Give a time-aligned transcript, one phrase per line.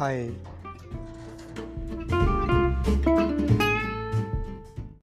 [0.00, 0.32] 嗨